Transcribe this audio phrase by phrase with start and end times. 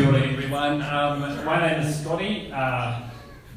[0.00, 0.80] Kia ora everyone.
[0.80, 2.50] Um, my name is Scotty.
[2.50, 3.02] Uh,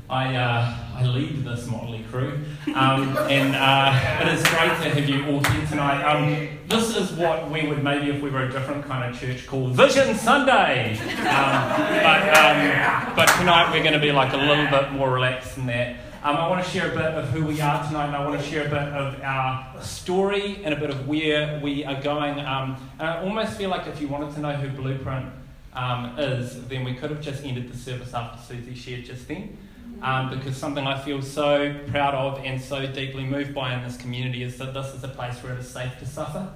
[0.09, 2.37] I, uh, I lead this motley crew,
[2.75, 6.03] um, and uh, it is great to have you all here tonight.
[6.03, 9.47] Um, this is what we would maybe, if we were a different kind of church,
[9.47, 10.97] call Vision Sunday.
[10.99, 11.69] Um,
[12.03, 15.67] but, um, but tonight we're going to be like a little bit more relaxed than
[15.67, 15.95] that.
[16.23, 18.41] Um, I want to share a bit of who we are tonight, and I want
[18.41, 22.37] to share a bit of our story and a bit of where we are going.
[22.39, 25.29] And I almost feel like if you wanted to know who Blueprint
[25.73, 29.57] um, is, then we could have just ended the service after Susie shared just then.
[30.01, 33.95] Um, because something I feel so proud of and so deeply moved by in this
[33.95, 36.51] community is that this is a place where it is safe to suffer.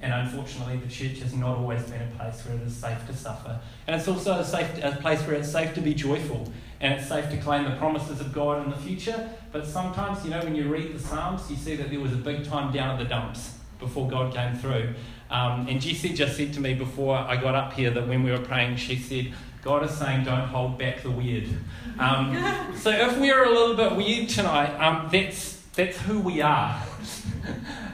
[0.00, 3.16] And unfortunately, the church has not always been a place where it is safe to
[3.16, 3.60] suffer.
[3.86, 7.08] And it's also a, safe, a place where it's safe to be joyful and it's
[7.08, 9.30] safe to claim the promises of God in the future.
[9.52, 12.16] But sometimes, you know, when you read the Psalms, you see that there was a
[12.16, 14.94] big time down at the dumps before God came through.
[15.32, 18.30] Um, and Jessie just said to me before I got up here that when we
[18.30, 19.32] were praying, she said,
[19.62, 21.48] God is saying, don't hold back the weird.
[21.98, 22.36] Um,
[22.76, 26.82] so if we're a little bit weird tonight, um, that's, that's who we are.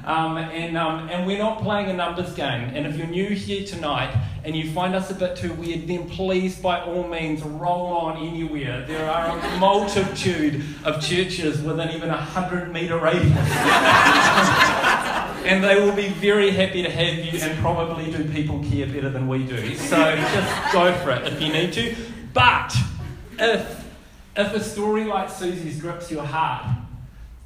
[0.05, 2.71] Um, and, um, and we're not playing a numbers game.
[2.75, 6.09] And if you're new here tonight and you find us a bit too weird, then
[6.09, 8.87] please, by all means, roll on anywhere.
[8.87, 14.65] There are a multitude of churches within even a 100 metre radius.
[15.49, 19.09] and they will be very happy to have you, and probably do people care better
[19.09, 19.75] than we do.
[19.77, 21.97] So just go for it if you need to.
[22.35, 22.75] But
[23.39, 23.85] if,
[24.37, 26.67] if a story like Susie's grips your heart,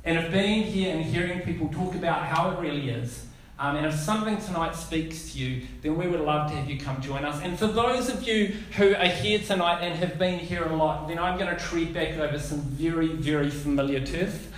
[0.04, 3.24] and if being here and hearing people talk about how it really is,
[3.58, 6.80] um, and if something tonight speaks to you, then we would love to have you
[6.80, 7.40] come join us.
[7.42, 11.06] And for those of you who are here tonight and have been here a lot,
[11.06, 14.48] then I'm going to tread back over some very, very familiar turf.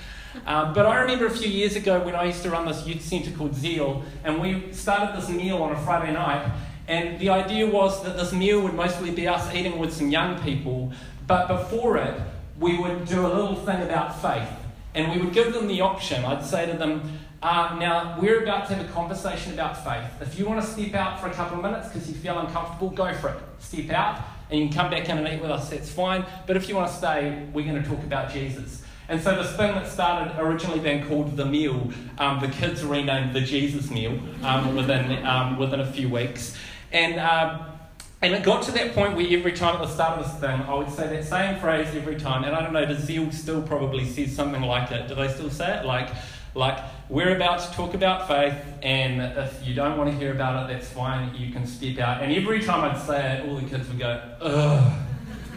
[0.47, 3.03] Um, but I remember a few years ago when I used to run this youth
[3.03, 6.53] centre called Zeal, and we started this meal on a Friday night.
[6.87, 10.41] And the idea was that this meal would mostly be us eating with some young
[10.43, 10.93] people,
[11.27, 12.21] but before it,
[12.59, 14.49] we would do a little thing about faith.
[14.95, 16.25] And we would give them the option.
[16.25, 20.11] I'd say to them, uh, now, we're about to have a conversation about faith.
[20.21, 22.91] If you want to step out for a couple of minutes because you feel uncomfortable,
[22.91, 23.37] go for it.
[23.59, 26.25] Step out and you can come back in and eat with us, that's fine.
[26.47, 28.84] But if you want to stay, we're going to talk about Jesus.
[29.09, 33.35] And so this thing that started originally being called the meal, um, the kids renamed
[33.35, 36.57] the Jesus meal um, within, um, within a few weeks.
[36.91, 37.67] And, uh,
[38.23, 40.59] and it got to that point where every time at the start of this thing,
[40.63, 42.45] I would say that same phrase every time.
[42.45, 45.09] And I don't know, does Zeal still probably says something like it?
[45.09, 45.85] Do they still say it?
[45.85, 46.09] Like,
[46.55, 46.79] like,
[47.09, 50.73] we're about to talk about faith, and if you don't want to hear about it,
[50.73, 52.23] that's fine, you can step out.
[52.23, 54.99] And every time I'd say it, all the kids would go, ugh,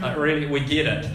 [0.02, 1.06] like, really, we get it.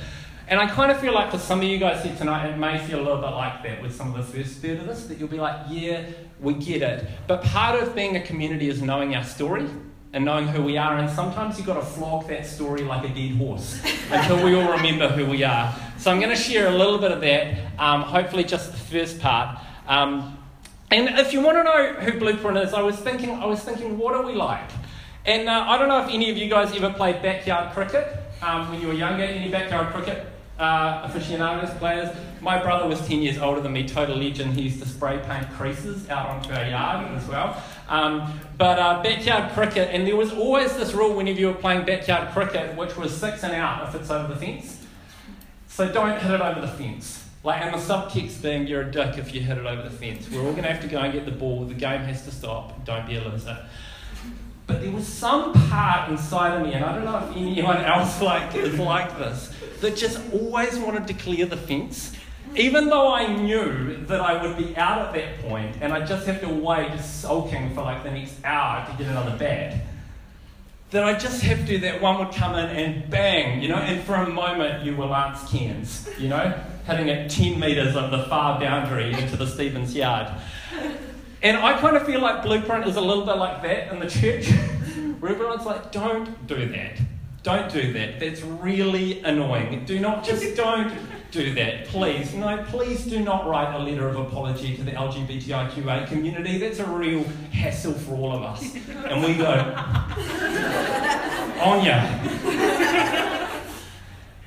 [0.52, 2.76] And I kind of feel like for some of you guys here tonight, it may
[2.76, 5.16] feel a little bit like that with some of the first third of this, that
[5.16, 6.04] you'll be like, yeah,
[6.40, 7.08] we get it.
[7.26, 9.66] But part of being a community is knowing our story
[10.12, 10.98] and knowing who we are.
[10.98, 13.80] And sometimes you've got to flog that story like a dead horse
[14.10, 15.74] until we all remember who we are.
[15.96, 19.20] So I'm going to share a little bit of that, um, hopefully just the first
[19.20, 19.58] part.
[19.86, 20.36] Um,
[20.90, 23.96] and if you want to know who Blueprint is, I was thinking, I was thinking,
[23.96, 24.70] what are we like?
[25.24, 28.70] And uh, I don't know if any of you guys ever played backyard cricket um,
[28.70, 29.24] when you were younger.
[29.24, 30.26] Any backyard cricket
[30.58, 32.14] uh, aficionados, players?
[32.40, 34.54] My brother was 10 years older than me, total legend.
[34.54, 37.62] He used to spray paint creases out onto our yard as well.
[37.88, 41.84] Um, but uh, backyard cricket, and there was always this rule whenever you were playing
[41.84, 44.84] backyard cricket, which was six and out if it's over the fence.
[45.68, 47.22] So don't hit it over the fence.
[47.44, 50.30] Like, and the subtext being you're a dick if you hit it over the fence.
[50.30, 51.64] We're all going to have to go and get the ball.
[51.64, 52.84] The game has to stop.
[52.84, 53.58] Don't be a loser.
[54.66, 58.22] But there was some part inside of me, and I don't know if anyone else
[58.22, 62.12] like is like this, that just always wanted to clear the fence.
[62.56, 66.26] Even though I knew that I would be out at that point and I'd just
[66.26, 69.80] have to wait sulking for like the next hour to get another bat,
[70.90, 74.04] that I just have to, that one would come in and bang, you know, and
[74.04, 76.52] for a moment you were Lance Cairns, you know,
[76.86, 80.28] hitting it 10 metres of the far boundary into the Stevens yard.
[81.42, 84.08] And I kind of feel like Blueprint is a little bit like that in the
[84.08, 84.48] church,
[85.20, 86.98] where everyone's like, don't do that.
[87.42, 88.20] Don't do that.
[88.20, 89.84] That's really annoying.
[89.84, 90.92] Do not, just don't
[91.32, 92.32] do that, please.
[92.34, 96.58] No, please do not write a letter of apology to the LGBTIQA community.
[96.58, 98.74] That's a real hassle for all of us.
[98.74, 99.50] And we go,
[101.60, 102.18] on ya.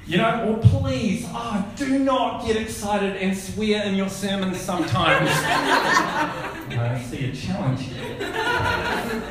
[0.07, 5.31] You know, or please, oh, do not get excited and swear in your sermons sometimes.
[5.33, 8.17] I see a challenge here.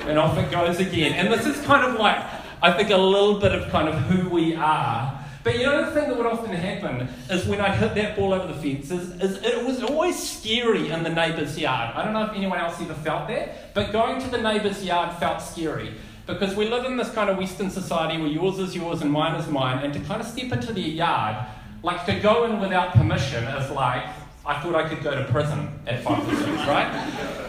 [0.09, 1.13] And off it goes again.
[1.13, 4.31] And this is kind of like, I think, a little bit of kind of who
[4.31, 5.23] we are.
[5.43, 8.33] But you know, the thing that would often happen is when I'd hit that ball
[8.33, 11.95] over the fence, is, is it was always scary in the neighbour's yard.
[11.95, 15.15] I don't know if anyone else ever felt that, but going to the neighbour's yard
[15.19, 15.93] felt scary.
[16.27, 19.39] Because we live in this kind of Western society where yours is yours and mine
[19.39, 21.47] is mine, and to kind of step into their yard,
[21.83, 24.05] like to go in without permission is like,
[24.47, 27.44] I thought I could go to prison at five or six, right?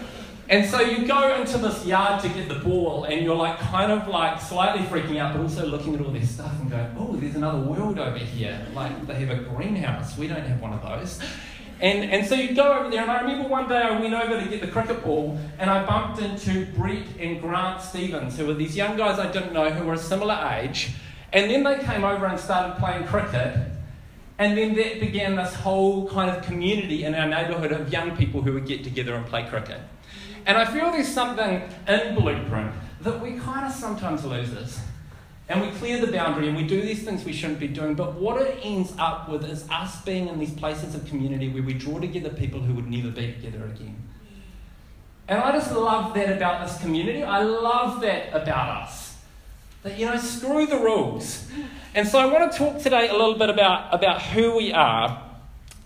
[0.47, 3.91] And so you go into this yard to get the ball, and you're like kind
[3.91, 7.15] of like slightly freaking out, but also looking at all this stuff and going, oh,
[7.15, 8.63] there's another world over here.
[8.75, 10.15] Like they have a greenhouse.
[10.17, 11.19] We don't have one of those.
[11.81, 14.39] And, and so you go over there, and I remember one day I went over
[14.39, 18.53] to get the cricket ball, and I bumped into Brett and Grant Stevens, who were
[18.53, 20.91] these young guys I didn't know who were a similar age.
[21.33, 23.57] And then they came over and started playing cricket.
[24.37, 28.41] And then that began this whole kind of community in our neighbourhood of young people
[28.41, 29.79] who would get together and play cricket.
[30.45, 32.71] And I feel there's something in Blueprint
[33.01, 34.79] that we kind of sometimes lose this.
[35.47, 37.93] And we clear the boundary and we do these things we shouldn't be doing.
[37.93, 41.61] But what it ends up with is us being in these places of community where
[41.61, 43.95] we draw together people who would never be together again.
[45.27, 47.23] And I just love that about this community.
[47.23, 49.17] I love that about us.
[49.83, 51.47] That, you know, screw the rules.
[51.93, 55.21] And so I want to talk today a little bit about, about who we are.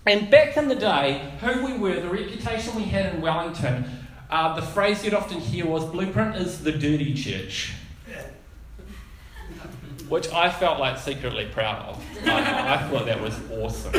[0.06, 3.84] And back in the day, who we were, the reputation we had in Wellington,
[4.30, 7.74] uh, the phrase you'd often hear was Blueprint is the dirty church
[10.10, 12.04] which I felt like secretly proud of.
[12.26, 13.92] I, I thought that was awesome.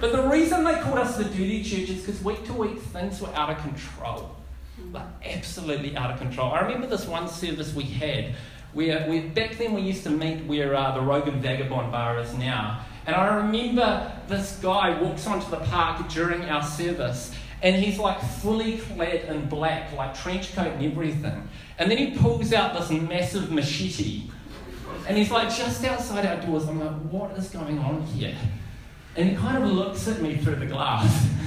[0.00, 3.20] But the reason they called us the dirty church is because week to week things
[3.20, 4.34] were out of control.
[4.92, 6.50] Like absolutely out of control.
[6.50, 8.34] I remember this one service we had
[8.72, 12.34] where, back then we used to meet where uh, the Rogue and Vagabond Bar is
[12.34, 12.84] now.
[13.06, 17.32] And I remember this guy walks onto the park during our service
[17.66, 21.48] and he's like fully clad in black, like trench coat and everything.
[21.80, 24.30] And then he pulls out this massive machete
[25.08, 26.68] and he's like just outside our doors.
[26.68, 28.36] I'm like, what is going on here?
[29.16, 31.28] And he kind of looks at me through the glass.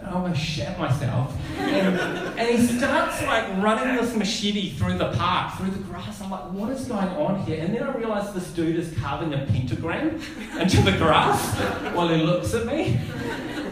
[0.00, 1.36] And I almost shat myself.
[1.58, 1.98] And,
[2.38, 6.20] and he starts like running this machete through the park, through the grass.
[6.20, 7.64] I'm like, what is going on here?
[7.64, 10.20] And then I realise this dude is carving a pentagram
[10.60, 11.52] into the grass
[11.96, 13.00] while he looks at me.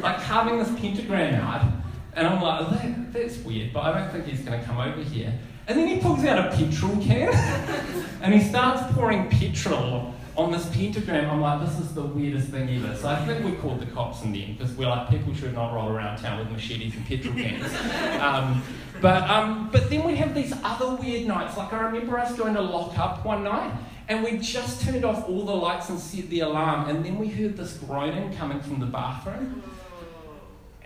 [0.03, 1.76] Like carving this pentagram out.
[2.17, 5.03] And I'm like, that, that's weird, but I don't think he's going to come over
[5.03, 5.33] here.
[5.69, 7.29] And then he pulls out a petrol can
[8.23, 11.31] and he starts pouring petrol on this pentagram.
[11.31, 12.97] I'm like, this is the weirdest thing ever.
[12.97, 15.55] So I think we called the cops in the end because we're like, people should
[15.55, 17.73] not roll around town with machetes and petrol cans.
[18.21, 18.63] Um,
[19.01, 21.57] but, um, but then we have these other weird nights.
[21.57, 23.73] Like I remember us going to lock up one night
[24.09, 27.27] and we just turned off all the lights and set the alarm, and then we
[27.29, 29.63] heard this groaning coming from the bathroom.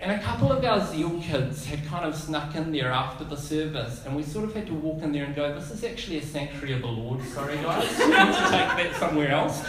[0.01, 3.35] And a couple of our Zeal kids had kind of snuck in there after the
[3.35, 6.17] service, and we sort of had to walk in there and go, This is actually
[6.17, 9.63] a sanctuary of the Lord, sorry guys, we need to take that somewhere else.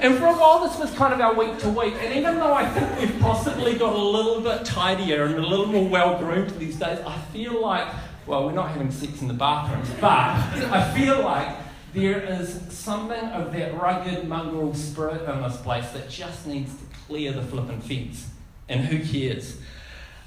[0.00, 2.52] And for a while, this was kind of our week to week, and even though
[2.52, 6.50] I think we've possibly got a little bit tidier and a little more well groomed
[6.58, 7.88] these days, I feel like,
[8.26, 11.56] well, we're not having sex in the bathrooms, but I feel like
[11.94, 16.84] there is something of that rugged mongrel spirit in this place that just needs to
[17.06, 18.26] clear the flippin' fence
[18.68, 19.56] and who cares?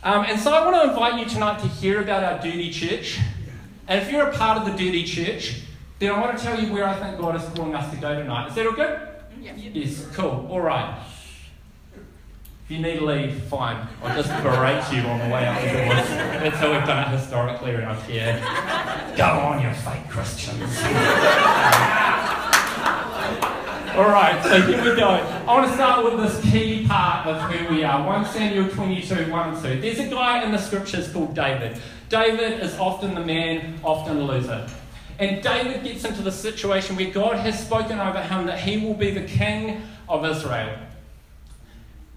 [0.04, 3.20] Um, and so I want to invite you tonight to hear about our dirty church.
[3.88, 5.62] And if you're a part of the dirty church,
[6.00, 8.16] then I want to tell you where I think God is calling us to go
[8.16, 8.48] tonight.
[8.50, 9.00] Is that all good?
[9.40, 9.58] Yes.
[9.58, 10.48] Yes, cool.
[10.50, 11.04] All right.
[12.66, 13.88] If you need to leave, fine.
[14.02, 16.08] I'll just berate you on the way out the doors.
[16.10, 18.40] That's how we've done it historically around here.
[19.18, 20.82] Go on, you fake Christians.
[23.96, 25.10] All right, so here we go.
[25.10, 29.30] I want to start with this key part of who we are 1 Samuel 22
[29.30, 29.82] 1 and 2.
[29.82, 31.78] There's a guy in the scriptures called David.
[32.08, 34.66] David is often the man, often the loser.
[35.20, 38.94] And David gets into the situation where God has spoken over him that he will
[38.94, 40.80] be the king of Israel.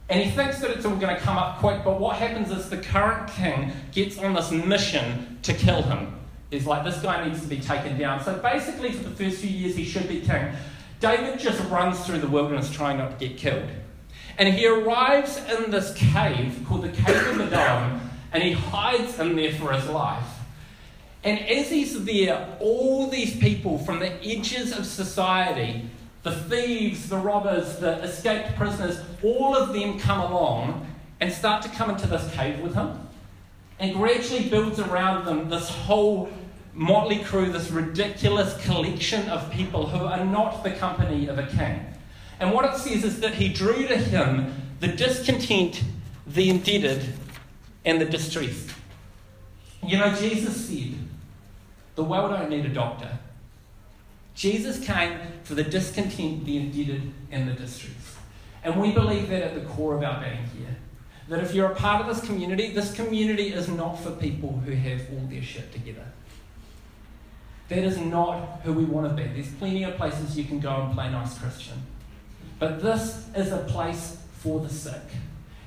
[0.09, 2.71] And he thinks that it's all going to come up quick, but what happens is
[2.71, 6.15] the current king gets on this mission to kill him.
[6.51, 8.23] He's like, this guy needs to be taken down.
[8.23, 10.53] So basically, for the first few years, he should be king.
[11.01, 13.69] David just runs through the wilderness trying not to get killed.
[14.39, 19.37] And he arrives in this cave called the Cave of Adullam, and he hides in
[19.37, 20.27] there for his life.
[21.23, 25.89] And as he's there, all these people from the edges of society,
[26.23, 30.87] the thieves, the robbers, the escaped prisoners, all of them come along
[31.21, 33.09] and start to come into this cave with him.
[33.79, 36.29] And gradually builds around them this whole
[36.75, 41.87] motley crew, this ridiculous collection of people who are not the company of a king.
[42.41, 45.83] And what it says is that he drew to him the discontent,
[46.27, 47.15] the indebted,
[47.85, 48.71] and the distressed.
[49.83, 50.95] You know, Jesus said,
[51.95, 53.19] the world don't need a doctor.
[54.35, 58.17] Jesus came for the discontent, the indebted, and the distressed.
[58.65, 60.77] And we believe that at the core of our being here.
[61.29, 64.73] That if you're a part of this community, this community is not for people who
[64.73, 66.05] have all their shit together.
[67.69, 69.29] That is not who we want to be.
[69.29, 71.83] There's plenty of places you can go and play nice Christian.
[72.59, 75.03] But this is a place for the sick.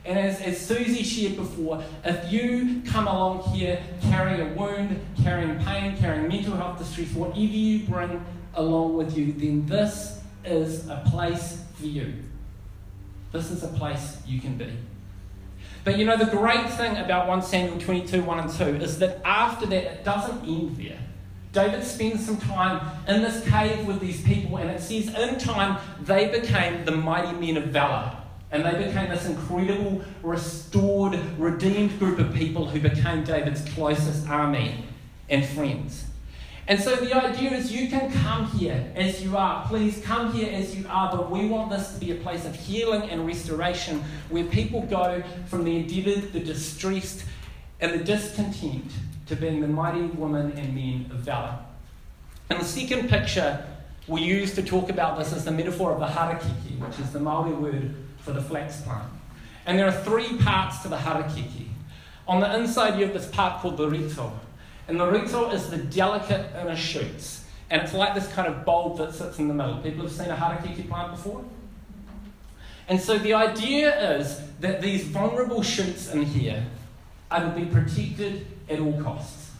[0.06, 5.60] And as, as Susie shared before, if you come along here carrying a wound, carrying
[5.66, 8.24] pain, carrying mental health distress, whatever you bring
[8.54, 12.13] along with you, then this is a place for you.
[13.34, 14.72] This is a place you can be.
[15.84, 19.20] But you know, the great thing about 1 Samuel 22 1 and 2 is that
[19.25, 21.00] after that, it doesn't end there.
[21.54, 25.80] David spends some time in this cave with these people, and it says in time
[26.01, 28.12] they became the mighty men of valor.
[28.51, 34.86] And they became this incredible, restored, redeemed group of people who became David's closest army
[35.30, 36.06] and friends.
[36.70, 39.66] And so the idea is you can come here as you are.
[39.68, 42.56] Please come here as you are, but we want this to be a place of
[42.56, 47.24] healing and restoration where people go from the indebted, the distressed,
[47.80, 48.92] and the discontent
[49.27, 51.57] to being the mighty women and men of valor.
[52.50, 53.65] And the second picture
[54.07, 57.19] we use to talk about this is the metaphor of the harakeke, which is the
[57.19, 59.10] Maori word for the flax plant.
[59.65, 61.67] And there are three parts to the harakeke.
[62.27, 64.31] On the inside, you have this part called the rito.
[64.88, 67.46] And the rito is the delicate inner shoots.
[67.69, 69.77] And it's like this kind of bulb that sits in the middle.
[69.79, 71.43] People have seen a harakeke plant before?
[72.88, 76.65] And so the idea is that these vulnerable shoots in here
[77.29, 79.51] are to be protected at all costs.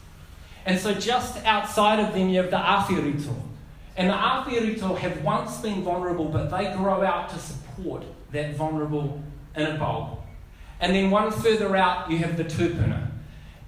[0.66, 3.36] And so just outside of them, you have the awhirito.
[3.96, 9.22] And the awhirito have once been vulnerable, but they grow out to support that vulnerable
[9.56, 10.20] inner bulb.
[10.80, 13.10] And then one further out, you have the tupuna.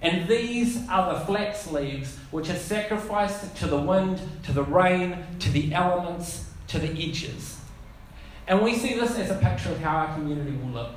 [0.02, 5.24] And these are the flax leaves which are sacrificed to the wind, to the rain,
[5.40, 7.58] to the elements, to the edges.
[8.46, 10.90] And we see this as a picture of how our community will look.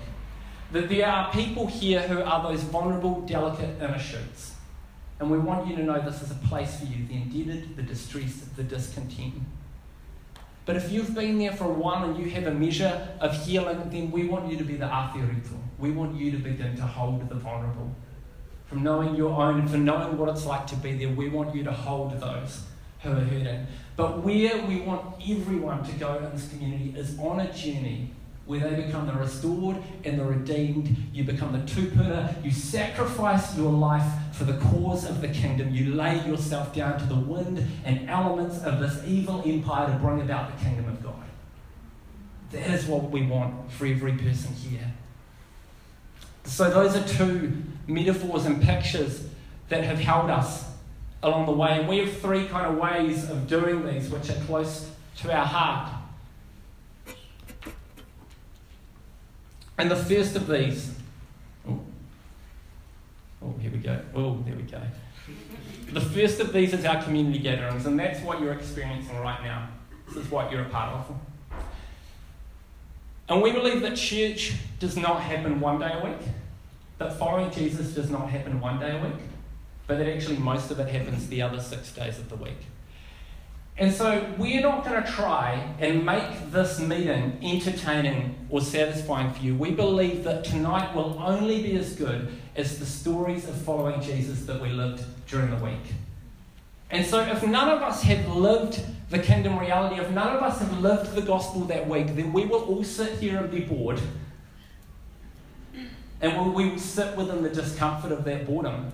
[0.74, 4.56] That there are people here who are those vulnerable, delicate shoots.
[5.20, 7.84] And we want you to know this is a place for you the indebted, the
[7.84, 9.36] distressed, the discontent.
[10.66, 13.88] But if you've been there for a while and you have a measure of healing,
[13.92, 15.60] then we want you to be the awhirito.
[15.78, 17.94] We want you to begin to hold the vulnerable.
[18.66, 21.54] From knowing your own and from knowing what it's like to be there, we want
[21.54, 22.64] you to hold those
[23.02, 23.68] who are hurting.
[23.96, 28.10] But where we want everyone to go in this community is on a journey
[28.54, 30.96] where they become the restored and the redeemed.
[31.12, 32.44] You become the tupuna.
[32.44, 35.74] You sacrifice your life for the cause of the kingdom.
[35.74, 40.22] You lay yourself down to the wind and elements of this evil empire to bring
[40.22, 41.16] about the kingdom of God.
[42.52, 44.94] That is what we want for every person here.
[46.44, 47.54] So, those are two
[47.88, 49.28] metaphors and pictures
[49.70, 50.66] that have held us
[51.24, 51.80] along the way.
[51.80, 55.46] And we have three kind of ways of doing these which are close to our
[55.46, 56.03] heart.
[59.78, 60.94] And the first of these,
[61.68, 61.80] oh,
[63.42, 64.00] oh, here we go.
[64.14, 64.82] Oh, there we go.
[65.92, 69.70] The first of these is our community gatherings, and that's what you're experiencing right now.
[70.08, 71.16] This is what you're a part of.
[73.30, 76.28] And we believe that church does not happen one day a week,
[76.98, 79.22] that following Jesus does not happen one day a week,
[79.88, 82.58] but that actually most of it happens the other six days of the week.
[83.78, 89.42] And so we're not going to try and make this meeting entertaining or satisfying for
[89.42, 89.56] you.
[89.56, 94.46] We believe that tonight will only be as good as the stories of following Jesus
[94.46, 95.94] that we lived during the week.
[96.92, 100.60] And so if none of us have lived the kingdom reality, if none of us
[100.60, 104.00] have lived the gospel that week, then we will all sit here and be bored.
[106.22, 108.92] And we will sit within the discomfort of that boredom,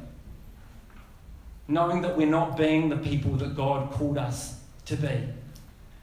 [1.67, 4.58] knowing that we're not being the people that God called us
[4.89, 5.23] to be.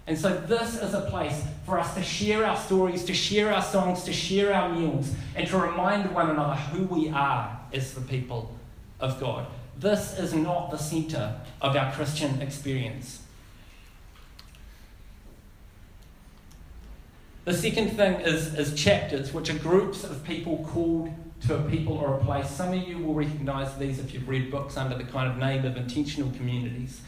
[0.07, 3.63] And so, this is a place for us to share our stories, to share our
[3.63, 8.01] songs, to share our meals, and to remind one another who we are as the
[8.01, 8.55] people
[9.01, 9.47] of God.
[9.79, 13.23] This is not the centre of our Christian experience.
[17.45, 21.13] The second thing is, is chapters, which are groups of people called
[21.47, 22.49] to a people or a place.
[22.49, 25.65] Some of you will recognise these if you've read books under the kind of name
[25.65, 27.03] of intentional communities.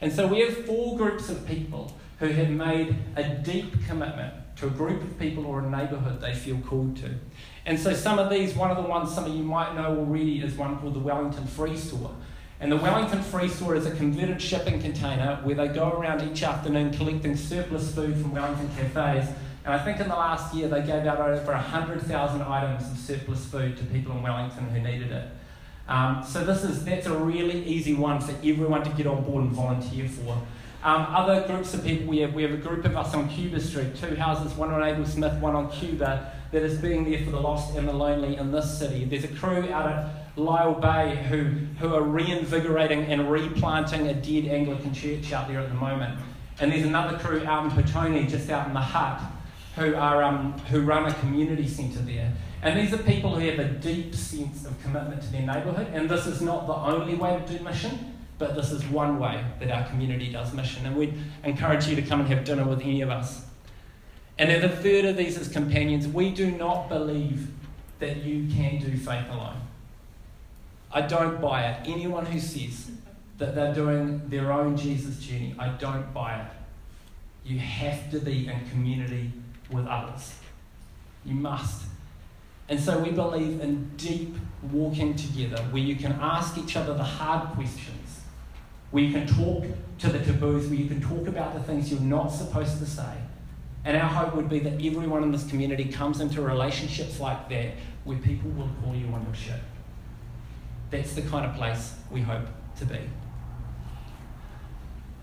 [0.00, 4.66] And so we have four groups of people who have made a deep commitment to
[4.66, 7.14] a group of people or a neighbourhood they feel called to.
[7.64, 10.40] And so some of these, one of the ones some of you might know already
[10.40, 12.14] is one called the Wellington Free Store.
[12.60, 16.42] And the Wellington Free Store is a converted shipping container where they go around each
[16.42, 19.28] afternoon collecting surplus food from Wellington cafes.
[19.64, 23.44] And I think in the last year they gave out over 100,000 items of surplus
[23.46, 25.28] food to people in Wellington who needed it.
[25.88, 29.44] Um, so this is that's a really easy one for everyone to get on board
[29.44, 30.38] and volunteer for.
[30.84, 33.58] Um, other groups of people, we have, we have a group of us on Cuba
[33.58, 37.32] Street, two houses, one on Abel Smith, one on Cuba, that is being there for
[37.32, 39.04] the lost and the lonely in this city.
[39.04, 41.44] There's a crew out at Lyall Bay, who,
[41.80, 46.18] who are reinvigorating and replanting a dead Anglican church out there at the moment.
[46.60, 49.20] And there's another crew out in Petone, just out in the Hutt,
[49.74, 52.32] who, are, um, who run a community centre there.
[52.62, 55.88] And these are people who have a deep sense of commitment to their neighbourhood.
[55.92, 59.44] And this is not the only way to do mission, but this is one way
[59.60, 60.84] that our community does mission.
[60.86, 63.44] And we'd encourage you to come and have dinner with any of us.
[64.38, 66.06] And then the third of these is companions.
[66.06, 67.48] We do not believe
[67.98, 69.60] that you can do faith alone.
[70.92, 71.88] I don't buy it.
[71.88, 72.90] Anyone who says
[73.38, 76.50] that they're doing their own Jesus journey, I don't buy it.
[77.44, 79.32] You have to be in community
[79.70, 80.34] with others.
[81.24, 81.87] You must.
[82.68, 84.36] And so we believe in deep
[84.70, 88.20] walking together where you can ask each other the hard questions,
[88.90, 89.64] where you can talk
[90.00, 93.14] to the taboos, where you can talk about the things you're not supposed to say.
[93.84, 97.72] And our hope would be that everyone in this community comes into relationships like that
[98.04, 99.60] where people will call you on your shit.
[100.90, 102.46] That's the kind of place we hope
[102.78, 102.98] to be.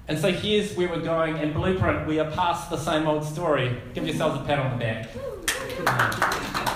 [0.08, 1.38] And so here's where we're going.
[1.38, 3.82] In Blueprint, we are past the same old story.
[3.94, 6.75] Give yourselves a pat on the back.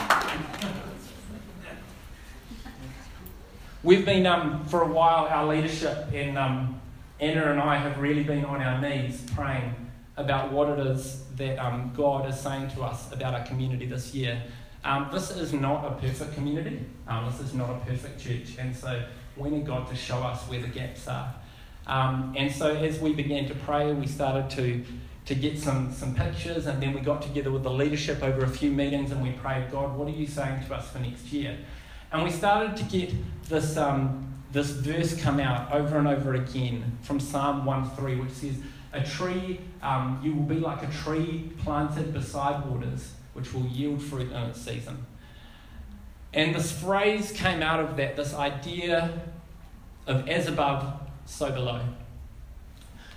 [3.81, 6.81] We've been, um, for a while, our leadership and um,
[7.21, 9.73] Anna and I have really been on our knees praying
[10.17, 14.13] about what it is that um, God is saying to us about our community this
[14.13, 14.43] year.
[14.83, 16.85] Um, this is not a perfect community.
[17.07, 18.57] Um, this is not a perfect church.
[18.59, 19.01] And so
[19.37, 21.33] we need God to show us where the gaps are.
[21.87, 24.83] Um, and so as we began to pray, we started to,
[25.25, 28.49] to get some, some pictures, and then we got together with the leadership over a
[28.49, 31.57] few meetings and we prayed, God, what are you saying to us for next year?
[32.11, 33.13] And we started to get
[33.47, 38.55] this, um, this verse come out over and over again from Psalm 1:3, which says,
[38.93, 44.01] A tree, um, you will be like a tree planted beside waters which will yield
[44.01, 45.05] fruit in its season.
[46.33, 49.21] And this phrase came out of that, this idea
[50.05, 51.81] of as above, so below.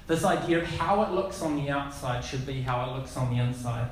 [0.07, 3.31] This idea of how it looks on the outside should be how it looks on
[3.31, 3.89] the inside.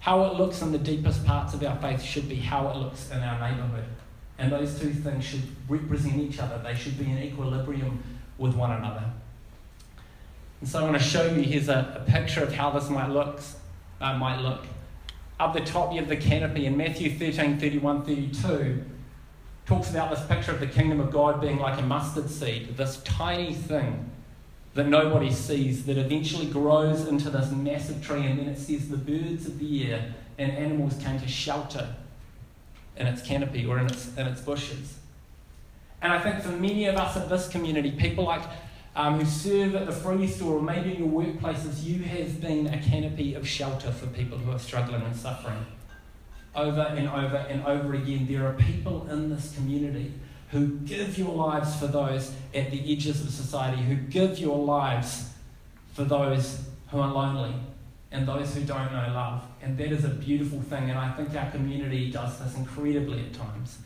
[0.00, 3.10] How it looks in the deepest parts of our faith should be how it looks
[3.10, 3.84] in our neighbourhood.
[4.40, 6.58] And those two things should represent each other.
[6.58, 8.02] They should be in equilibrium
[8.38, 9.04] with one another.
[10.60, 13.10] And so I want to show you here's a, a picture of how this might
[13.10, 13.40] look.
[14.00, 14.64] Uh, might look
[15.40, 18.84] up the top you have the canopy in Matthew 13, 31, 32
[19.64, 22.98] talks about this picture of the kingdom of God being like a mustard seed, this
[23.04, 24.10] tiny thing
[24.74, 28.96] that nobody sees that eventually grows into this massive tree, and then it says the
[28.96, 31.94] birds of the air and animals came to shelter
[33.00, 34.98] in its canopy or in its, in its bushes.
[36.02, 38.42] And I think for many of us in this community, people like
[38.94, 42.66] um, who serve at the free store or maybe in your workplaces, you have been
[42.66, 45.64] a canopy of shelter for people who are struggling and suffering.
[46.54, 50.12] Over and over and over again, there are people in this community
[50.50, 55.30] who give your lives for those at the edges of society, who give your lives
[55.94, 57.54] for those who are lonely
[58.12, 59.42] and those who don't know love.
[59.62, 63.32] And that is a beautiful thing, and I think our community does this incredibly at
[63.32, 63.78] times.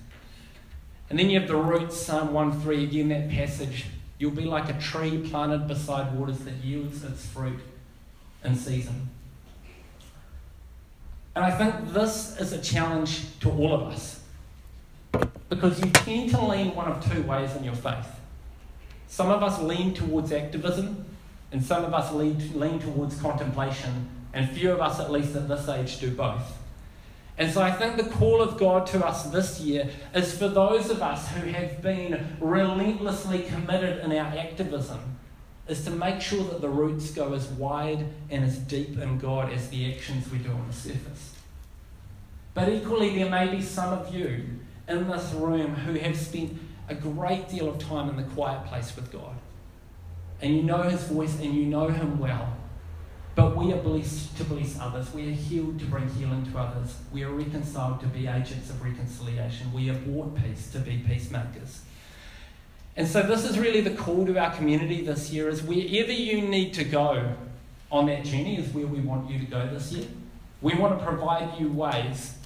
[1.10, 3.86] And then you have the roots, Psalm 1 3, again, that passage
[4.18, 7.60] You'll be like a tree planted beside waters that yields its fruit
[8.44, 9.08] in season.
[11.34, 14.20] And I think this is a challenge to all of us
[15.48, 18.06] because you tend to lean one of two ways in your faith.
[19.08, 21.04] Some of us lean towards activism,
[21.52, 25.48] and some of us lean, lean towards contemplation, and few of us, at least at
[25.48, 26.58] this age, do both.
[27.36, 30.90] And so I think the call of God to us this year is for those
[30.90, 35.18] of us who have been relentlessly committed in our activism,
[35.66, 39.52] is to make sure that the roots go as wide and as deep in God
[39.52, 41.34] as the actions we do on the surface.
[42.52, 44.44] But equally, there may be some of you
[44.86, 48.94] in this room who have spent a great deal of time in the quiet place
[48.94, 49.34] with God.
[50.40, 52.54] And you know His voice and you know Him well.
[53.34, 55.12] But we are blessed to bless others.
[55.12, 56.96] We are healed to bring healing to others.
[57.12, 59.72] We are reconciled to be agents of reconciliation.
[59.72, 61.82] We are bought peace to be peacemakers.
[62.96, 66.42] And so this is really the call to our community this year is wherever you
[66.42, 67.34] need to go
[67.90, 70.06] on that journey is where we want you to go this year.
[70.62, 72.36] We want to provide you ways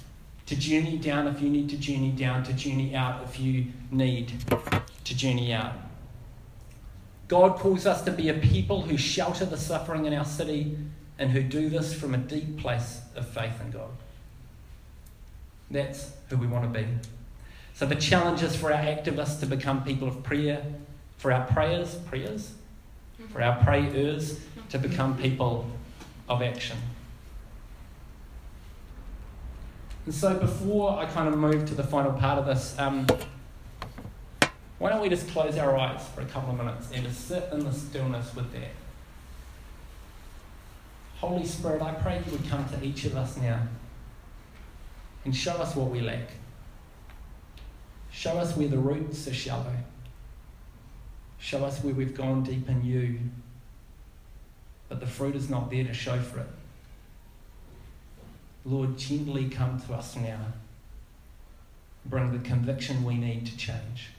[0.47, 4.33] to journey down if you need to journey down, to journey out if you need
[5.03, 5.73] to journey out.
[7.29, 10.75] God calls us to be a people who shelter the suffering in our city
[11.19, 13.91] and who do this from a deep place of faith in God.
[15.69, 16.87] That's who we want to be.
[17.75, 20.65] So the challenge is for our activists to become people of prayer,
[21.17, 22.53] for our prayers, prayers,
[23.31, 24.39] for our prayers
[24.69, 25.69] to become people
[26.27, 26.77] of action.
[30.05, 33.05] And so before I kind of move to the final part of this, um,
[34.79, 37.49] Why don't we just close our eyes for a couple of minutes and just sit
[37.51, 38.71] in the stillness with that?
[41.17, 43.59] Holy Spirit, I pray you would come to each of us now
[45.25, 46.29] and show us what we lack.
[48.09, 49.75] Show us where the roots are shallow.
[51.39, 53.19] Show us where we've gone deep in you,
[54.87, 56.47] but the fruit is not there to show for it.
[58.63, 60.39] Lord, gently come to us now.
[62.05, 64.09] Bring the conviction we need to change.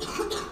[0.00, 0.40] you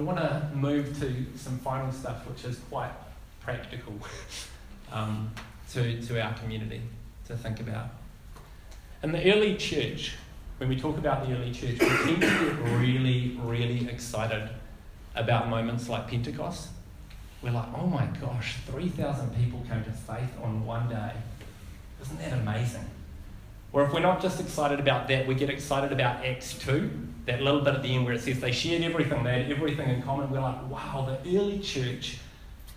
[0.00, 2.90] I want to move to some final stuff, which is quite
[3.40, 3.92] practical
[4.92, 5.30] um,
[5.72, 6.80] to, to our community
[7.26, 7.88] to think about.
[9.02, 10.14] In the early church,
[10.56, 14.48] when we talk about the early church, we tend to get really, really excited
[15.16, 16.68] about moments like Pentecost.
[17.42, 21.12] We're like, oh my gosh, 3,000 people came to faith on one day.
[22.00, 22.86] Isn't that amazing?
[23.72, 26.90] Or if we're not just excited about that, we get excited about Acts 2,
[27.26, 29.88] that little bit at the end where it says they shared everything, they had everything
[29.88, 30.30] in common.
[30.30, 32.18] We're like, wow, the early church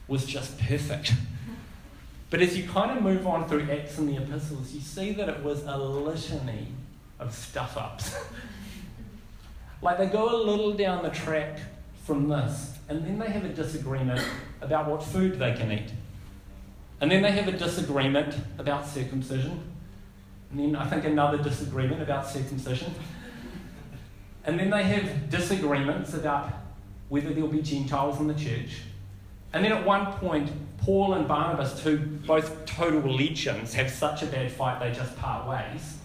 [0.07, 1.13] was just perfect.
[2.29, 5.29] But as you kind of move on through Acts and the epistles, you see that
[5.29, 6.65] it was a litany
[7.19, 8.15] of stuff ups.
[9.83, 11.59] like they go a little down the track
[12.05, 14.19] from this, and then they have a disagreement
[14.61, 15.91] about what food they can eat.
[16.99, 19.72] And then they have a disagreement about circumcision.
[20.53, 22.93] And then I think another disagreement about circumcision.
[24.45, 26.51] And then they have disagreements about
[27.09, 28.81] whether there'll be Gentiles in the church.
[29.51, 34.27] And then at one point, Paul and Barnabas, two both total legends, have such a
[34.27, 35.97] bad fight they just part ways.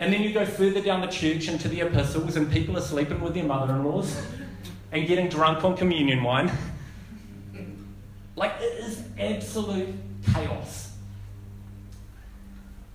[0.00, 3.20] And then you go further down the church into the epistles, and people are sleeping
[3.20, 4.20] with their mother in laws
[4.90, 6.50] and getting drunk on communion wine.
[8.34, 9.94] Like, it is absolute
[10.32, 10.89] chaos.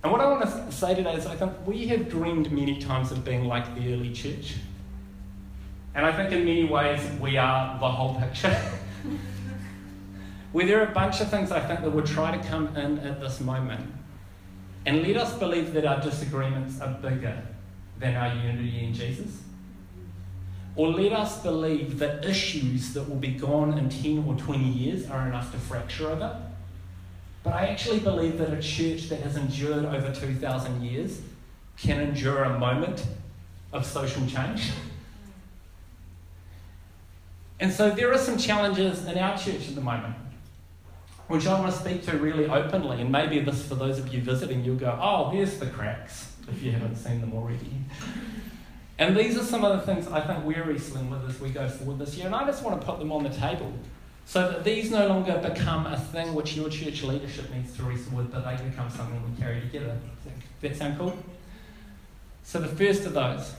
[0.06, 3.10] And what I want to say today is I think we have dreamed many times
[3.10, 4.54] of being like the early church.
[5.96, 8.56] And I think in many ways we are the whole picture.
[10.52, 13.00] Where there are a bunch of things I think that would try to come in
[13.00, 13.92] at this moment
[14.86, 17.42] and let us believe that our disagreements are bigger
[17.98, 19.42] than our unity in Jesus.
[20.76, 25.10] Or let us believe that issues that will be gone in 10 or 20 years
[25.10, 26.45] are enough to fracture over.
[27.46, 31.20] But I actually believe that a church that has endured over 2,000 years
[31.78, 33.06] can endure a moment
[33.72, 34.72] of social change.
[37.60, 40.16] And so there are some challenges in our church at the moment,
[41.28, 43.00] which I want to speak to really openly.
[43.00, 46.64] And maybe this, for those of you visiting, you'll go, oh, here's the cracks, if
[46.64, 47.70] you haven't seen them already.
[48.98, 51.68] And these are some of the things I think we're wrestling with as we go
[51.68, 52.26] forward this year.
[52.26, 53.72] And I just want to put them on the table
[54.26, 58.16] so that these no longer become a thing which your church leadership needs to wrestle
[58.16, 59.96] with, but they become something we carry together.
[60.60, 61.16] That sound cool?
[62.42, 63.54] So the first of those,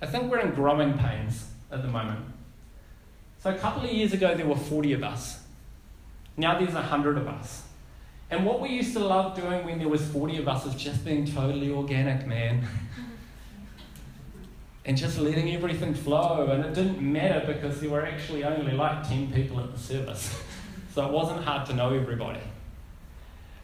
[0.00, 2.20] I think we're in growing pains at the moment.
[3.42, 5.40] So a couple of years ago there were 40 of us.
[6.36, 7.64] Now there's 100 of us.
[8.30, 11.04] And what we used to love doing when there was 40 of us was just
[11.04, 12.64] being totally organic, man.
[14.84, 16.48] and just letting everything flow.
[16.50, 20.42] And it didn't matter because there were actually only like 10 people at the service.
[20.94, 22.40] so it wasn't hard to know everybody.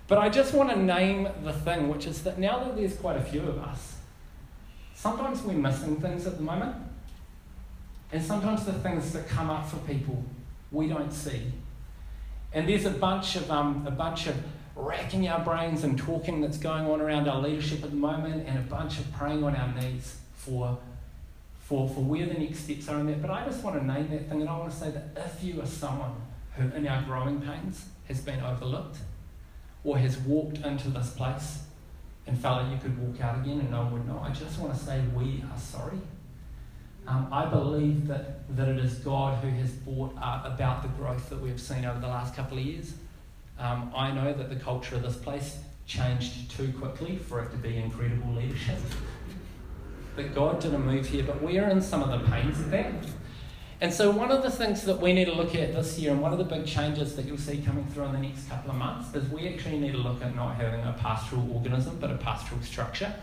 [0.06, 3.16] But I just want to name the thing, which is that now that there's quite
[3.16, 3.96] a few of us,
[4.94, 6.76] sometimes we're missing things at the moment.
[8.10, 10.24] And sometimes the things that come up for people
[10.70, 11.52] we don't see.
[12.52, 14.36] And there's a bunch of um, a bunch of
[14.74, 18.58] racking our brains and talking that's going on around our leadership at the moment, and
[18.58, 20.78] a bunch of praying on our knees for
[21.68, 23.20] for, for where the next steps are in that.
[23.20, 25.44] But I just want to name that thing and I want to say that if
[25.44, 26.14] you are someone
[26.54, 28.96] who, in our growing pains, has been overlooked
[29.84, 31.58] or has walked into this place
[32.26, 34.58] and felt like you could walk out again and no one would know, I just
[34.58, 35.98] want to say we are sorry.
[37.06, 41.40] Um, I believe that, that it is God who has brought about the growth that
[41.40, 42.94] we've seen over the last couple of years.
[43.58, 47.56] Um, I know that the culture of this place changed too quickly for it to
[47.58, 48.78] be incredible leadership.
[50.18, 52.70] That God did a move here, but we are in some of the pains of
[52.70, 52.92] that.
[53.80, 56.20] And so, one of the things that we need to look at this year, and
[56.20, 58.76] one of the big changes that you'll see coming through in the next couple of
[58.76, 62.16] months, is we actually need to look at not having a pastoral organism, but a
[62.16, 63.14] pastoral structure.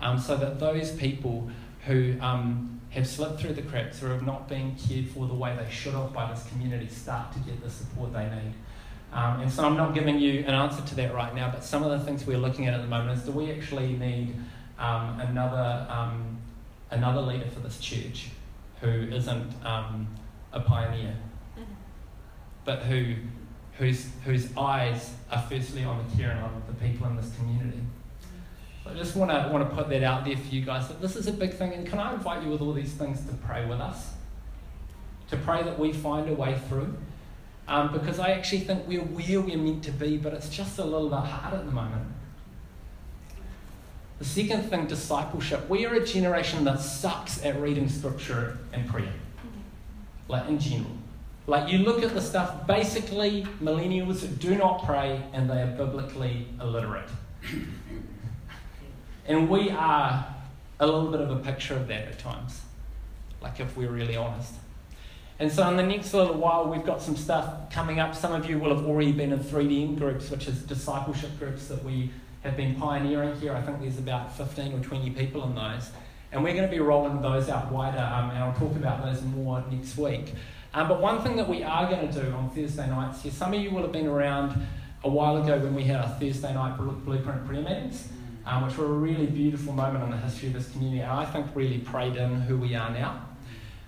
[0.00, 1.48] Um, so that those people
[1.86, 5.56] who um, have slipped through the cracks or have not been cared for the way
[5.56, 8.54] they should have by this community start to get the support they need.
[9.12, 11.84] Um, and so I'm not giving you an answer to that right now, but some
[11.84, 14.34] of the things we're looking at at the moment is do we actually need
[14.78, 16.38] um, another, um,
[16.90, 18.28] another leader for this church
[18.80, 20.08] who isn't um,
[20.52, 21.16] a pioneer,
[22.64, 23.14] but who,
[23.78, 27.80] whose, whose eyes are firstly on the care and of the people in this community.
[28.82, 31.00] So I just want to want to put that out there for you guys that
[31.00, 33.32] this is a big thing, and can I invite you with all these things to
[33.34, 34.12] pray with us,
[35.30, 36.94] to pray that we find a way through,
[37.66, 40.84] um, because I actually think we're where we're meant to be, but it's just a
[40.84, 42.06] little bit hard at the moment.
[44.18, 45.68] The second thing, discipleship.
[45.68, 49.12] We are a generation that sucks at reading scripture and prayer,
[50.28, 50.92] like in general.
[51.46, 56.46] Like you look at the stuff, basically, millennials do not pray and they are biblically
[56.60, 57.08] illiterate.
[59.26, 60.26] And we are
[60.78, 62.60] a little bit of a picture of that at times,
[63.40, 64.52] like if we're really honest.
[65.38, 68.14] And so, in the next little while, we've got some stuff coming up.
[68.14, 71.82] Some of you will have already been in 3DM groups, which is discipleship groups that
[71.82, 72.10] we
[72.44, 73.52] have been pioneering here.
[73.52, 75.90] I think there's about 15 or 20 people in those.
[76.30, 79.22] And we're going to be rolling those out wider, um, and I'll talk about those
[79.22, 80.32] more next week.
[80.72, 83.54] Um, but one thing that we are going to do on Thursday nights here, some
[83.54, 84.66] of you will have been around
[85.04, 88.08] a while ago when we had our Thursday night blueprint prayer meetings
[88.46, 91.24] um, which were a really beautiful moment in the history of this community, and I
[91.24, 93.26] think really prayed in who we are now.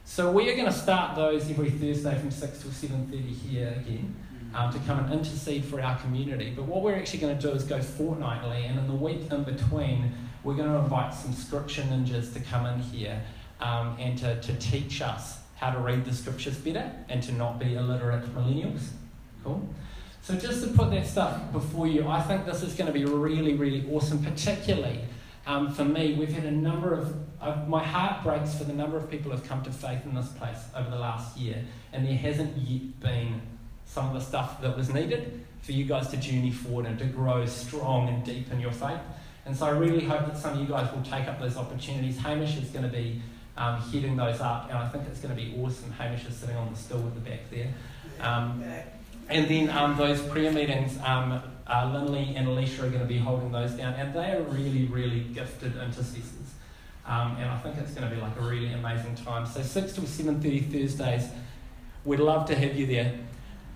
[0.05, 4.14] So we are going to start those every Thursday from 6 till 7.30 here again
[4.57, 6.53] um, to come and intercede for our community.
[6.57, 9.45] But what we're actually going to do is go fortnightly, and in the week in
[9.45, 13.23] between, we're going to invite some scripture ninjas to come in here
[13.61, 17.59] um, and to, to teach us how to read the scriptures better and to not
[17.59, 18.88] be illiterate millennials.
[19.45, 19.69] Cool?
[20.23, 23.05] So, just to put that stuff before you, I think this is going to be
[23.05, 25.01] really, really awesome, particularly
[25.47, 26.14] um, for me.
[26.14, 29.37] We've had a number of, uh, my heart breaks for the number of people who
[29.37, 32.99] have come to faith in this place over the last year, and there hasn't yet
[33.01, 33.40] been
[33.87, 37.07] some of the stuff that was needed for you guys to journey forward and to
[37.07, 39.01] grow strong and deep in your faith.
[39.46, 42.18] And so, I really hope that some of you guys will take up those opportunities.
[42.18, 43.22] Hamish is going to be
[43.57, 45.92] um, heading those up, and I think it's going to be awesome.
[45.92, 47.68] Hamish is sitting on the stool at the back there.
[48.20, 48.62] Um,
[49.29, 53.18] and then um, those prayer meetings, um, uh, Lindley and Alicia are going to be
[53.18, 56.33] holding those down, and they are really, really gifted intercessors.
[57.07, 59.46] Um, and I think it's going to be like a really amazing time.
[59.46, 61.29] So 6 to 7.30 Thursdays,
[62.05, 63.14] we'd love to have you there.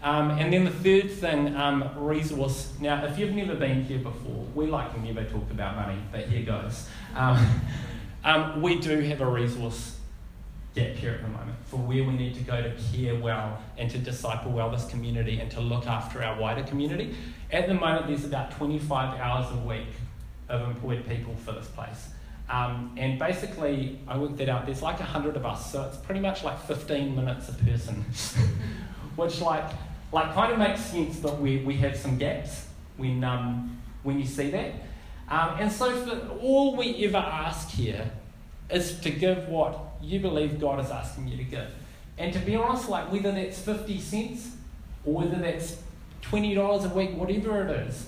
[0.03, 2.73] Um, and then the third thing, um, resource.
[2.81, 6.45] Now, if you've never been here before, we like never talk about money, but here
[6.45, 6.89] goes.
[7.15, 7.61] Um,
[8.25, 9.99] um, we do have a resource
[10.75, 13.91] gap here at the moment for where we need to go to care well and
[13.91, 17.15] to disciple well this community and to look after our wider community.
[17.53, 19.89] At the moment, there's about 25 hours a week
[20.49, 22.09] of employed people for this place.
[22.49, 26.21] Um, and basically, I worked that out, there's like 100 of us, so it's pretty
[26.21, 28.05] much like 15 minutes a person,
[29.17, 29.71] which like,
[30.13, 34.27] like kind of makes sense that we, we have some gaps when, um, when you
[34.27, 34.73] see that.
[35.29, 38.11] Um, and so for all we ever ask here
[38.69, 41.69] is to give what you believe God is asking you to give.
[42.19, 44.57] And to be honest, like whether that's 50 cents
[45.05, 45.81] or whether that's
[46.23, 48.07] $20 a week, whatever it is,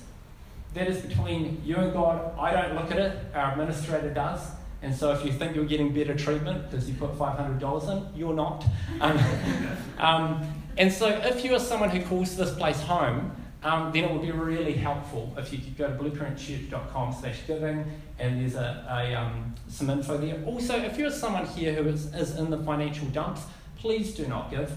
[0.75, 2.37] that is between you and God.
[2.39, 4.41] I don't look at it, our administrator does.
[4.83, 8.35] And so if you think you're getting better treatment because you put $500 in, you're
[8.35, 8.65] not.
[9.01, 9.19] Um,
[9.99, 13.33] um, and so if you are someone who calls this place home,
[13.65, 17.85] um, then it would be really helpful if you could go to blueprintchurch.com slash giving
[18.19, 20.43] and there's a, a um, some info there.
[20.45, 23.43] Also, if you're someone here who is, is in the financial dumps,
[23.77, 24.73] please do not give.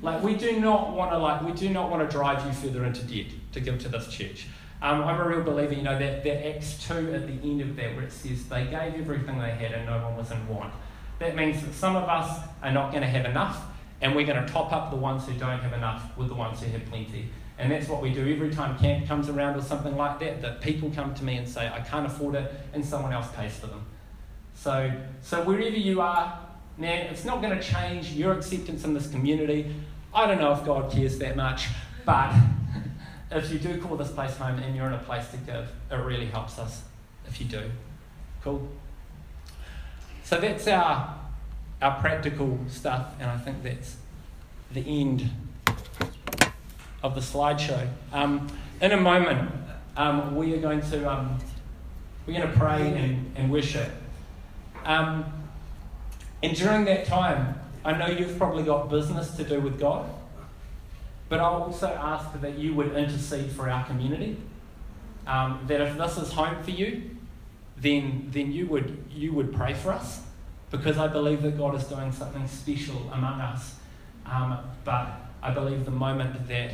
[0.00, 2.84] Like we do not want to like we do not want to drive you further
[2.84, 4.46] into debt to give to this church.
[4.80, 7.76] Um, I'm a real believer, you know, that, that Acts 2 at the end of
[7.76, 10.74] that where it says they gave everything they had and no one was in want.
[11.20, 13.62] That means that some of us are not going to have enough
[14.02, 16.60] and we're going to top up the ones who don't have enough with the ones
[16.60, 17.30] who have plenty.
[17.56, 20.60] And that's what we do every time camp comes around or something like that, that
[20.60, 23.68] people come to me and say, I can't afford it, and someone else pays for
[23.68, 23.86] them.
[24.54, 26.38] So, so wherever you are,
[26.76, 29.72] man, it's not going to change your acceptance in this community.
[30.12, 31.68] I don't know if God cares that much,
[32.04, 32.34] but
[33.30, 35.94] if you do call this place home and you're in a place to give, it
[35.94, 36.82] really helps us
[37.28, 37.70] if you do.
[38.42, 38.68] Cool?
[40.24, 41.21] So that's our,
[41.82, 43.96] our practical stuff, and I think that's
[44.72, 45.28] the end
[47.02, 47.88] of the slideshow.
[48.12, 48.46] Um,
[48.80, 49.50] in a moment,
[49.96, 51.38] um, we are going to um,
[52.26, 53.90] we're going to pray and, and worship.
[54.84, 55.24] Um,
[56.42, 60.08] and during that time, I know you've probably got business to do with God,
[61.28, 64.36] but I also ask that you would intercede for our community.
[65.26, 67.10] Um, that if this is home for you,
[67.76, 70.20] then, then you, would, you would pray for us
[70.72, 73.76] because I believe that God is doing something special among us.
[74.26, 75.08] Um, but
[75.42, 76.72] I believe the moment that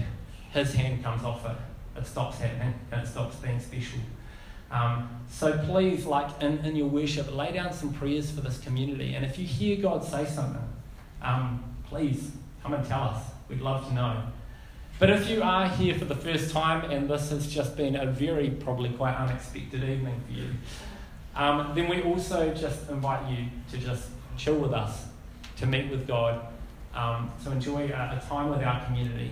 [0.52, 1.56] His hand comes off it,
[1.98, 3.98] it stops happening and it stops being special.
[4.70, 9.14] Um, so please, like in, in your worship, lay down some prayers for this community.
[9.14, 10.62] And if you hear God say something,
[11.20, 12.32] um, please
[12.62, 13.22] come and tell us.
[13.48, 14.22] We'd love to know.
[14.98, 18.06] But if you are here for the first time and this has just been a
[18.06, 20.50] very, probably quite unexpected evening for you,
[21.38, 25.07] um, then we also just invite you to just chill with us,
[25.59, 26.44] to meet with God,
[26.94, 29.31] um, to enjoy a, a, time with our community.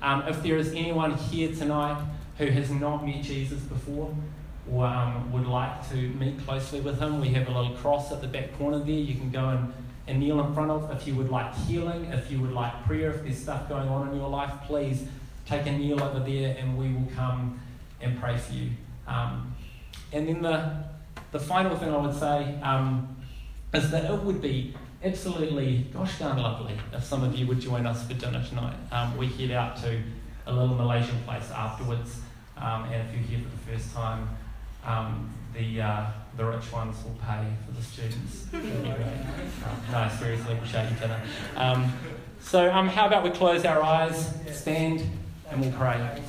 [0.00, 2.00] Um, if there is anyone here tonight
[2.38, 4.14] who has not met Jesus before,
[4.70, 8.20] or um, would like to meet closely with him, we have a little cross at
[8.20, 8.90] the back corner there.
[8.90, 9.72] You can go and,
[10.06, 10.88] and kneel in front of.
[10.92, 14.08] If you would like healing, if you would like prayer, if there's stuff going on
[14.10, 15.08] in your life, please
[15.44, 17.60] take a kneel over there and we will come
[18.00, 18.70] and pray for you.
[19.08, 19.56] Um,
[20.12, 20.84] and then the,
[21.38, 23.16] the final thing I would say um,
[23.72, 24.74] is that it would be
[25.04, 28.76] absolutely gosh darn lovely if some of you would join us for dinner tonight.
[28.90, 30.02] Um, we head out to
[30.46, 32.20] a little Malaysian place afterwards,
[32.56, 34.28] um, and if you're here for the first time,
[34.84, 38.46] um, the, uh, the rich ones will pay for the students.
[39.92, 41.20] no, seriously, we'll show you dinner.
[41.56, 41.92] Um,
[42.40, 45.04] so, um, how about we close our eyes, stand,
[45.50, 46.20] and we'll pray.